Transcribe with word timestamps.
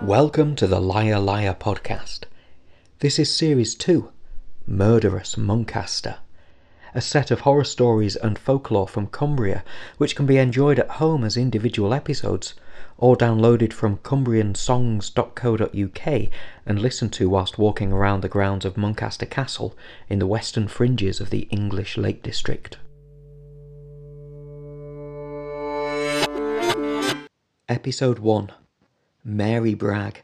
Welcome 0.00 0.56
to 0.56 0.66
the 0.66 0.80
Liar 0.80 1.20
Liar 1.20 1.52
podcast. 1.52 2.20
This 3.00 3.18
is 3.18 3.30
series 3.30 3.74
2 3.74 4.10
Murderous 4.66 5.36
Muncaster, 5.36 6.20
a 6.94 7.02
set 7.02 7.30
of 7.30 7.40
horror 7.40 7.64
stories 7.64 8.16
and 8.16 8.38
folklore 8.38 8.88
from 8.88 9.08
Cumbria 9.08 9.62
which 9.98 10.16
can 10.16 10.24
be 10.24 10.38
enjoyed 10.38 10.78
at 10.78 10.92
home 10.92 11.22
as 11.22 11.36
individual 11.36 11.92
episodes 11.92 12.54
or 12.96 13.14
downloaded 13.14 13.74
from 13.74 13.98
cumbriansongs.co.uk 13.98 16.30
and 16.64 16.80
listened 16.80 17.12
to 17.12 17.28
whilst 17.28 17.58
walking 17.58 17.92
around 17.92 18.22
the 18.22 18.28
grounds 18.28 18.64
of 18.64 18.78
Muncaster 18.78 19.26
Castle 19.26 19.76
in 20.08 20.18
the 20.18 20.26
western 20.26 20.66
fringes 20.66 21.20
of 21.20 21.28
the 21.28 21.46
English 21.50 21.98
Lake 21.98 22.22
District. 22.22 22.78
Episode 27.68 28.20
1 28.20 28.52
Mary 29.24 29.74
Bragg. 29.74 30.22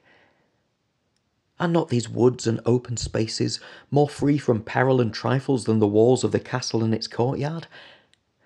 Are 1.59 1.66
not 1.66 1.88
these 1.88 2.09
woods 2.09 2.46
and 2.46 2.60
open 2.64 2.96
spaces 2.96 3.59
more 3.91 4.09
free 4.09 4.38
from 4.38 4.62
peril 4.62 5.00
and 5.00 5.12
trifles 5.12 5.64
than 5.64 5.80
the 5.80 5.88
walls 5.88 6.23
of 6.23 6.30
the 6.30 6.38
castle 6.38 6.84
and 6.84 6.95
its 6.95 7.09
courtyard? 7.09 7.66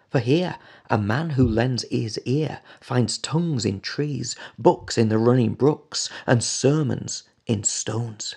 For 0.09 0.19
here 0.19 0.57
a 0.89 0.97
man 0.97 1.29
who 1.29 1.47
lends 1.47 1.85
his 1.91 2.19
ear 2.25 2.61
finds 2.81 3.19
tongues 3.19 3.67
in 3.67 3.81
trees, 3.83 4.35
books 4.59 4.97
in 4.97 5.11
the 5.11 5.19
running 5.19 5.53
brooks, 5.53 6.09
and 6.27 6.43
sermons 6.43 7.25
in 7.47 7.65
stones. 7.65 8.37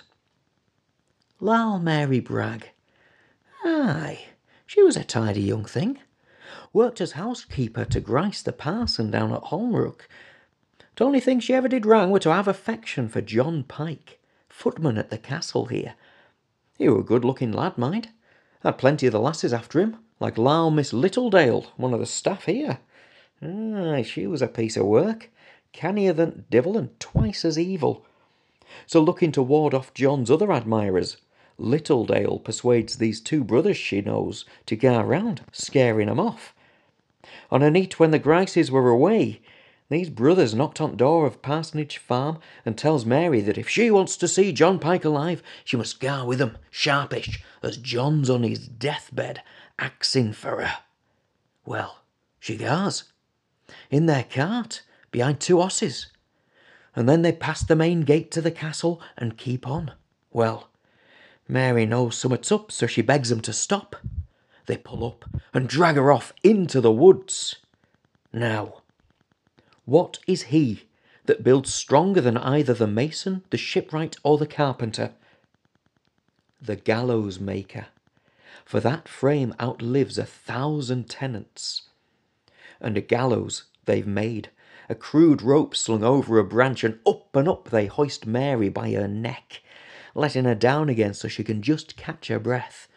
Lal 1.40 1.80
Mary 1.80 2.20
Bragg. 2.20 2.72
Aye, 3.64 4.26
she 4.66 4.84
was 4.84 4.98
a 4.98 5.06
tidy 5.06 5.42
young 5.42 5.64
thing. 5.64 6.00
Worked 6.74 7.00
as 7.00 7.14
housekeeper 7.14 7.86
to 7.86 8.02
Grice 8.02 8.42
the 8.42 8.52
parson 8.52 9.10
down 9.10 9.32
at 9.32 9.44
Holmrook, 9.44 10.10
the 11.00 11.06
only 11.06 11.22
thing 11.22 11.40
she 11.40 11.54
ever 11.54 11.70
did 11.70 11.86
wrong 11.86 12.12
were 12.12 12.20
to 12.20 12.34
have 12.34 12.46
affection 12.46 13.08
for 13.08 13.22
John 13.22 13.64
Pike, 13.64 14.20
footman 14.50 14.98
at 14.98 15.10
the 15.10 15.18
castle 15.18 15.68
here. 15.68 15.96
He 16.78 16.90
were 16.90 17.00
a 17.00 17.04
good 17.04 17.24
looking 17.24 17.54
lad, 17.54 17.78
mind. 17.78 18.10
Had 18.64 18.78
plenty 18.78 19.08
of 19.08 19.14
the 19.14 19.20
lasses 19.22 19.54
after 19.54 19.80
him, 19.80 19.96
like 20.20 20.38
Lal 20.38 20.70
Miss 20.70 20.92
Littledale, 20.92 21.68
one 21.78 21.94
of 21.94 22.02
the 22.02 22.06
staff 22.06 22.44
here. 22.44 22.80
Aye, 23.42 24.02
she 24.06 24.28
was 24.28 24.42
a 24.42 24.48
piece 24.50 24.76
of 24.76 24.88
work, 24.88 25.30
cannier 25.72 26.12
than 26.12 26.44
divil 26.50 26.78
and 26.78 27.00
twice 27.00 27.46
as 27.46 27.58
evil. 27.58 28.06
So 28.86 29.02
looking 29.02 29.32
to 29.32 29.42
ward 29.42 29.74
off 29.74 29.94
John's 29.94 30.30
other 30.30 30.52
admirers, 30.52 31.16
Littledale 31.58 32.44
persuades 32.44 32.98
these 32.98 33.22
two 33.22 33.46
brothers 33.46 33.78
she 33.78 34.02
knows 34.02 34.44
to 34.66 34.76
go 34.76 35.00
round, 35.00 35.44
scaring 35.54 36.10
'em 36.10 36.20
off. 36.20 36.54
On 37.50 37.64
a 37.64 37.72
night 37.72 38.02
when 38.02 38.12
the 38.12 38.20
Grices 38.20 38.70
were 38.70 38.90
away, 38.90 39.40
these 39.90 40.10
brothers 40.10 40.54
knocked 40.54 40.80
on 40.80 40.96
door 40.96 41.26
of 41.26 41.42
Parsonage 41.42 41.98
Farm 41.98 42.40
and 42.64 42.78
tells 42.78 43.06
Mary 43.06 43.42
that 43.42 43.58
if 43.58 43.68
she 43.68 43.90
wants 43.90 44.16
to 44.18 44.28
see 44.28 44.54
John 44.54 44.78
Pike 44.80 45.04
alive, 45.04 45.42
she 45.66 45.78
must 45.78 46.00
go 46.00 46.26
with 46.26 46.42
'em 46.42 46.58
sharpish, 46.70 47.44
as 47.64 47.78
John's 47.78 48.30
on 48.30 48.44
his 48.44 48.68
deathbed, 48.68 49.42
axing 49.80 50.34
for 50.34 50.62
her. 50.62 50.78
Well, 51.66 52.04
she 52.40 52.56
goes. 52.56 53.06
In 53.90 54.06
their 54.06 54.24
cart, 54.24 54.84
behind 55.12 55.40
two 55.40 55.58
horses. 55.58 56.08
And 56.96 57.10
then 57.10 57.22
they 57.24 57.32
pass 57.32 57.64
the 57.64 57.76
main 57.76 58.02
gate 58.02 58.32
to 58.32 58.42
the 58.42 58.52
castle 58.52 59.02
and 59.18 59.38
keep 59.38 59.68
on. 59.68 59.94
Well, 60.32 60.70
Mary 61.48 61.88
knows 61.88 62.16
summat's 62.16 62.52
up, 62.52 62.72
so 62.72 62.86
she 62.86 63.02
begs 63.02 63.30
begs 63.30 63.32
'em 63.32 63.42
to 63.42 63.54
stop. 63.54 63.96
They 64.68 64.78
pull 64.78 65.04
up 65.04 65.26
and 65.52 65.68
drag 65.68 65.96
her 65.96 66.12
off 66.12 66.32
into 66.44 66.80
the 66.80 66.92
woods. 66.92 67.56
Now, 68.32 68.84
what 69.90 70.20
is 70.28 70.44
he 70.44 70.84
that 71.26 71.44
builds 71.44 71.74
stronger 71.74 72.22
than 72.22 72.38
either 72.38 72.76
the 72.76 72.86
mason, 72.86 73.44
the 73.50 73.58
shipwright, 73.58 74.18
or 74.24 74.38
the 74.38 74.46
carpenter? 74.46 75.14
The 76.62 76.76
gallows 76.76 77.40
maker, 77.40 77.88
for 78.66 78.80
that 78.82 79.08
frame 79.08 79.56
outlives 79.60 80.20
a 80.20 80.26
thousand 80.26 81.10
tenants. 81.10 81.90
And 82.80 82.98
a 82.98 83.02
gallows 83.02 83.64
they've 83.86 84.06
made, 84.06 84.52
a 84.90 84.96
crude 84.96 85.42
rope 85.42 85.76
slung 85.76 86.04
over 86.04 86.38
a 86.38 86.44
branch, 86.44 86.84
and 86.84 87.00
up 87.08 87.36
and 87.36 87.48
up 87.48 87.70
they 87.70 87.88
hoist 87.88 88.28
Mary 88.28 88.70
by 88.70 88.92
her 88.92 89.08
neck, 89.08 89.64
letting 90.14 90.46
her 90.46 90.56
down 90.56 90.90
again 90.90 91.16
so 91.16 91.28
she 91.28 91.44
can 91.44 91.64
just 91.64 91.98
catch 91.98 92.28
her 92.28 92.40
breath. 92.40 92.88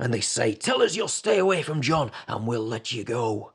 And 0.00 0.12
they 0.12 0.20
say, 0.20 0.54
Tell 0.54 0.82
us 0.82 0.96
you'll 0.96 1.06
stay 1.06 1.38
away 1.38 1.62
from 1.62 1.80
John, 1.80 2.10
and 2.26 2.44
we'll 2.44 2.66
let 2.66 2.92
you 2.92 3.04
go. 3.04 3.52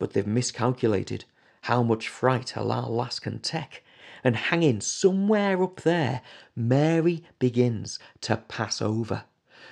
But 0.00 0.14
they've 0.14 0.26
miscalculated 0.26 1.26
how 1.62 1.82
much 1.82 2.08
fright 2.08 2.56
a 2.56 2.62
lass 2.62 3.18
can 3.18 3.38
take. 3.38 3.84
And 4.22 4.36
hanging 4.36 4.80
somewhere 4.80 5.62
up 5.62 5.80
there, 5.80 6.22
Mary 6.54 7.24
begins 7.38 7.98
to 8.22 8.36
pass 8.36 8.82
over 8.82 9.24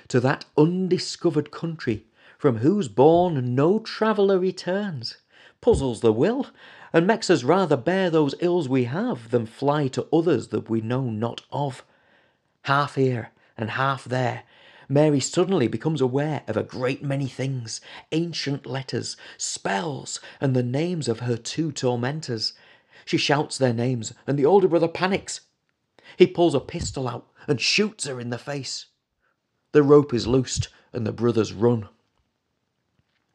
to 0.07 0.19
that 0.19 0.45
undiscovered 0.57 1.51
country 1.51 2.05
from 2.37 2.57
whose 2.57 2.87
bourne 2.87 3.53
no 3.53 3.79
traveller 3.79 4.39
returns. 4.39 5.17
Puzzles 5.61 6.01
the 6.01 6.13
will, 6.13 6.47
and 6.93 7.05
makes 7.05 7.29
us 7.29 7.43
rather 7.43 7.77
bear 7.77 8.09
those 8.09 8.33
ills 8.39 8.67
we 8.69 8.85
have 8.85 9.29
than 9.29 9.45
fly 9.45 9.87
to 9.89 10.07
others 10.11 10.47
that 10.47 10.69
we 10.69 10.81
know 10.81 11.03
not 11.03 11.41
of. 11.51 11.83
Half 12.63 12.95
here 12.95 13.31
and 13.57 13.71
half 13.71 14.05
there, 14.05 14.43
Mary 14.91 15.19
suddenly 15.19 15.67
becomes 15.67 16.01
aware 16.01 16.41
of 16.47 16.57
a 16.57 16.63
great 16.63 17.03
many 17.03 17.27
things 17.27 17.79
ancient 18.11 18.65
letters, 18.65 19.15
spells, 19.37 20.19
and 20.41 20.55
the 20.55 20.63
names 20.63 21.07
of 21.07 21.19
her 21.19 21.37
two 21.37 21.71
tormentors. 21.71 22.53
She 23.05 23.15
shouts 23.17 23.59
their 23.59 23.71
names, 23.71 24.15
and 24.25 24.37
the 24.37 24.47
older 24.47 24.67
brother 24.67 24.87
panics. 24.87 25.41
He 26.17 26.25
pulls 26.25 26.55
a 26.55 26.59
pistol 26.59 27.07
out 27.07 27.27
and 27.47 27.61
shoots 27.61 28.07
her 28.07 28.19
in 28.19 28.31
the 28.31 28.39
face. 28.39 28.87
The 29.73 29.83
rope 29.83 30.11
is 30.11 30.25
loosed, 30.25 30.69
and 30.91 31.05
the 31.05 31.11
brothers 31.11 31.53
run. 31.53 31.87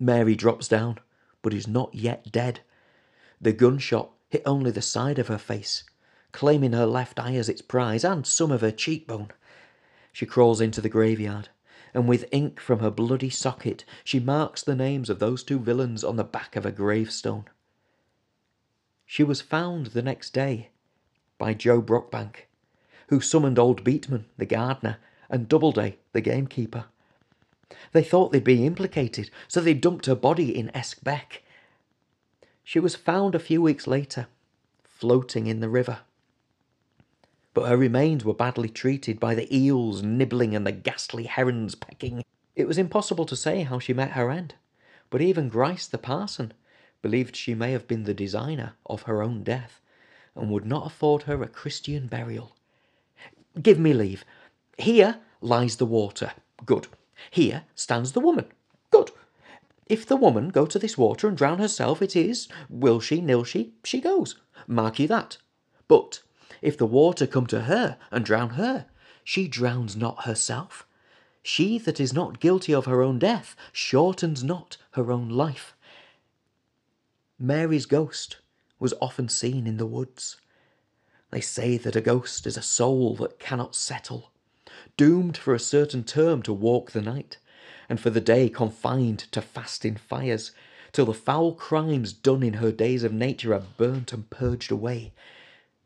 Mary 0.00 0.34
drops 0.34 0.66
down, 0.66 0.98
but 1.40 1.54
is 1.54 1.68
not 1.68 1.94
yet 1.94 2.32
dead. 2.32 2.62
The 3.40 3.52
gunshot 3.52 4.10
hit 4.28 4.42
only 4.44 4.72
the 4.72 4.82
side 4.82 5.20
of 5.20 5.28
her 5.28 5.38
face, 5.38 5.84
claiming 6.32 6.72
her 6.72 6.86
left 6.86 7.20
eye 7.20 7.36
as 7.36 7.48
its 7.48 7.62
prize 7.62 8.04
and 8.04 8.26
some 8.26 8.50
of 8.50 8.60
her 8.60 8.72
cheekbone. 8.72 9.30
She 10.14 10.26
crawls 10.26 10.60
into 10.60 10.80
the 10.80 10.88
graveyard, 10.88 11.48
and 11.92 12.06
with 12.06 12.28
ink 12.30 12.60
from 12.60 12.78
her 12.78 12.90
bloody 12.90 13.30
socket, 13.30 13.84
she 14.04 14.20
marks 14.20 14.62
the 14.62 14.76
names 14.76 15.10
of 15.10 15.18
those 15.18 15.42
two 15.42 15.58
villains 15.58 16.04
on 16.04 16.14
the 16.14 16.22
back 16.22 16.54
of 16.54 16.64
a 16.64 16.70
gravestone. 16.70 17.46
She 19.04 19.24
was 19.24 19.40
found 19.40 19.86
the 19.86 20.02
next 20.02 20.32
day 20.32 20.70
by 21.36 21.52
Joe 21.52 21.82
Brockbank, 21.82 22.46
who 23.08 23.20
summoned 23.20 23.58
old 23.58 23.82
Beatman, 23.82 24.26
the 24.36 24.46
gardener, 24.46 24.98
and 25.28 25.48
Doubleday, 25.48 25.98
the 26.12 26.20
gamekeeper. 26.20 26.84
They 27.90 28.04
thought 28.04 28.30
they'd 28.30 28.44
be 28.44 28.64
implicated, 28.64 29.30
so 29.48 29.60
they 29.60 29.74
dumped 29.74 30.06
her 30.06 30.14
body 30.14 30.56
in 30.56 30.70
Esk 30.76 31.02
Beck. 31.02 31.42
She 32.62 32.78
was 32.78 32.94
found 32.94 33.34
a 33.34 33.40
few 33.40 33.60
weeks 33.60 33.88
later, 33.88 34.28
floating 34.84 35.48
in 35.48 35.58
the 35.58 35.68
river 35.68 36.02
but 37.54 37.68
her 37.68 37.76
remains 37.76 38.24
were 38.24 38.34
badly 38.34 38.68
treated 38.68 39.18
by 39.18 39.34
the 39.34 39.56
eels 39.56 40.02
nibbling 40.02 40.54
and 40.54 40.66
the 40.66 40.72
ghastly 40.72 41.24
herons 41.24 41.74
pecking. 41.74 42.24
It 42.56 42.68
was 42.68 42.78
impossible 42.78 43.24
to 43.26 43.36
say 43.36 43.62
how 43.62 43.78
she 43.78 43.92
met 43.92 44.10
her 44.10 44.30
end, 44.30 44.56
but 45.08 45.22
even 45.22 45.48
Grice 45.48 45.86
the 45.86 45.98
parson 45.98 46.52
believed 47.00 47.36
she 47.36 47.54
may 47.54 47.72
have 47.72 47.86
been 47.86 48.04
the 48.04 48.14
designer 48.14 48.72
of 48.86 49.02
her 49.02 49.22
own 49.22 49.42
death, 49.44 49.80
and 50.34 50.50
would 50.50 50.66
not 50.66 50.86
afford 50.86 51.24
her 51.24 51.42
a 51.42 51.48
Christian 51.48 52.06
burial. 52.06 52.56
Give 53.60 53.78
me 53.78 53.92
leave. 53.92 54.24
Here 54.78 55.18
lies 55.40 55.76
the 55.76 55.86
water. 55.86 56.32
Good. 56.66 56.88
Here 57.30 57.64
stands 57.74 58.12
the 58.12 58.20
woman. 58.20 58.46
Good. 58.90 59.10
If 59.86 60.06
the 60.06 60.16
woman 60.16 60.48
go 60.48 60.66
to 60.66 60.78
this 60.78 60.98
water 60.98 61.28
and 61.28 61.36
drown 61.36 61.58
herself, 61.58 62.00
it 62.00 62.16
is, 62.16 62.48
will 62.68 63.00
she, 63.00 63.20
nil 63.20 63.44
she, 63.44 63.74
she 63.84 64.00
goes. 64.00 64.34
Mark 64.66 64.98
you 64.98 65.06
that. 65.08 65.36
But 65.86 66.22
if 66.64 66.78
the 66.78 66.86
water 66.86 67.26
come 67.26 67.46
to 67.46 67.60
her 67.60 67.98
and 68.10 68.24
drown 68.24 68.50
her, 68.50 68.86
she 69.22 69.46
drowns 69.46 69.94
not 69.94 70.24
herself. 70.24 70.86
She 71.42 71.76
that 71.76 72.00
is 72.00 72.14
not 72.14 72.40
guilty 72.40 72.72
of 72.72 72.86
her 72.86 73.02
own 73.02 73.18
death 73.18 73.54
shortens 73.70 74.42
not 74.42 74.78
her 74.92 75.12
own 75.12 75.28
life. 75.28 75.76
Mary's 77.38 77.84
ghost 77.84 78.38
was 78.78 78.94
often 79.02 79.28
seen 79.28 79.66
in 79.66 79.76
the 79.76 79.84
woods. 79.84 80.38
They 81.30 81.42
say 81.42 81.76
that 81.76 81.96
a 81.96 82.00
ghost 82.00 82.46
is 82.46 82.56
a 82.56 82.62
soul 82.62 83.14
that 83.16 83.38
cannot 83.38 83.74
settle, 83.74 84.30
doomed 84.96 85.36
for 85.36 85.52
a 85.52 85.58
certain 85.58 86.02
term 86.02 86.42
to 86.44 86.52
walk 86.54 86.92
the 86.92 87.02
night, 87.02 87.36
and 87.90 88.00
for 88.00 88.08
the 88.08 88.22
day 88.22 88.48
confined 88.48 89.18
to 89.32 89.42
fasting 89.42 89.96
fires, 89.96 90.52
till 90.92 91.04
the 91.04 91.12
foul 91.12 91.52
crimes 91.52 92.14
done 92.14 92.42
in 92.42 92.54
her 92.54 92.72
days 92.72 93.04
of 93.04 93.12
nature 93.12 93.52
are 93.52 93.64
burnt 93.76 94.14
and 94.14 94.30
purged 94.30 94.72
away, 94.72 95.12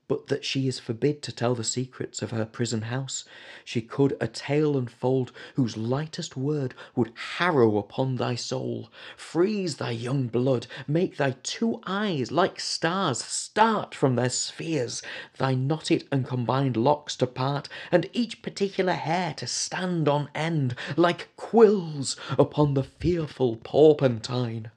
but 0.08 0.28
that 0.28 0.44
she 0.44 0.66
is 0.66 0.78
forbid 0.78 1.20
to 1.22 1.30
tell 1.30 1.54
the 1.54 1.62
secrets 1.62 2.22
of 2.22 2.30
her 2.30 2.46
prison 2.46 2.82
house. 2.82 3.26
She 3.62 3.82
could 3.82 4.16
a 4.20 4.26
tale 4.26 4.76
unfold 4.76 5.32
whose 5.54 5.76
lightest 5.76 6.36
word 6.36 6.74
would 6.96 7.12
harrow 7.36 7.76
upon 7.76 8.16
thy 8.16 8.34
soul, 8.34 8.90
freeze 9.16 9.76
thy 9.76 9.90
young 9.90 10.28
blood, 10.28 10.66
make 10.86 11.18
thy 11.18 11.36
two 11.42 11.80
eyes 11.86 12.32
like 12.32 12.58
stars 12.58 13.22
start 13.22 13.94
from 13.94 14.16
their 14.16 14.30
spheres, 14.30 15.02
thy 15.36 15.54
knotted 15.54 16.08
and 16.10 16.26
combined 16.26 16.76
locks 16.76 17.14
to 17.16 17.26
part, 17.26 17.68
and 17.92 18.08
each 18.14 18.40
particular 18.40 18.94
hair 18.94 19.34
to 19.34 19.46
stand 19.46 20.08
on 20.08 20.30
end 20.34 20.74
like 20.96 21.28
quills 21.36 22.16
upon 22.38 22.72
the 22.72 22.82
fearful 22.82 23.56
porpentine, 23.56 24.70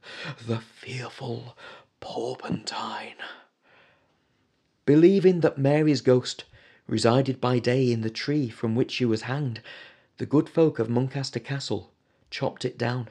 the 0.45 0.59
fearful 0.59 1.55
porpentine. 2.01 3.15
Believing 4.85 5.41
that 5.41 5.59
Mary's 5.59 6.01
ghost 6.01 6.45
resided 6.87 7.39
by 7.39 7.59
day 7.59 7.91
in 7.91 8.01
the 8.01 8.09
tree 8.09 8.49
from 8.49 8.75
which 8.75 8.91
she 8.91 9.05
was 9.05 9.23
hanged, 9.23 9.61
the 10.17 10.25
good 10.25 10.49
folk 10.49 10.79
of 10.79 10.89
Muncaster 10.89 11.39
Castle 11.39 11.91
chopped 12.31 12.65
it 12.65 12.77
down 12.77 13.09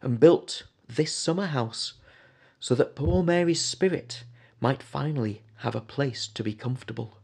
and 0.00 0.20
built 0.20 0.64
this 0.88 1.14
summer 1.14 1.46
house 1.46 1.94
so 2.60 2.74
that 2.76 2.94
poor 2.94 3.22
Mary's 3.22 3.60
spirit 3.60 4.24
might 4.60 4.82
finally 4.82 5.42
have 5.56 5.74
a 5.74 5.80
place 5.80 6.28
to 6.28 6.44
be 6.44 6.54
comfortable. 6.54 7.18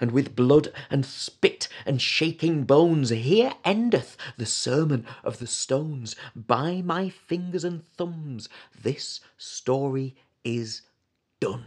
And 0.00 0.10
with 0.10 0.36
blood 0.36 0.72
and 0.90 1.06
spit 1.06 1.68
and 1.86 2.02
shaking 2.02 2.64
bones, 2.64 3.10
here 3.10 3.54
endeth 3.64 4.16
the 4.36 4.46
sermon 4.46 5.06
of 5.22 5.38
the 5.38 5.46
stones. 5.46 6.16
By 6.34 6.82
my 6.82 7.08
fingers 7.08 7.64
and 7.64 7.86
thumbs, 7.86 8.48
this 8.82 9.20
story 9.38 10.16
is 10.44 10.82
done. 11.40 11.66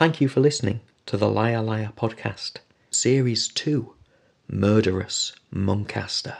Thank 0.00 0.22
you 0.22 0.28
for 0.28 0.40
listening 0.40 0.80
to 1.04 1.18
the 1.18 1.28
Liar 1.28 1.60
Liar 1.60 1.92
podcast, 1.94 2.60
Series 2.90 3.48
2 3.48 3.92
Murderous 4.48 5.34
Muncaster. 5.52 6.38